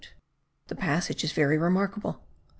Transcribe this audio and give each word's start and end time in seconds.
The 0.65 0.73
passage 0.73 1.23
is 1.23 1.31
very 1.31 1.59
remarkable. 1.59 2.23